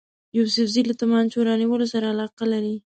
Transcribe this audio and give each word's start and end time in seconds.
یوسفزي 0.37 0.81
له 0.89 0.93
توپنچو 0.99 1.45
رانیولو 1.49 1.85
سره 1.93 2.05
علاقه 2.13 2.45
لري. 2.53 2.75